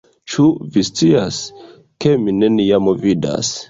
[0.35, 0.45] Ĉu
[0.77, 1.39] vi scias,
[2.07, 3.59] ke mi neniam vidas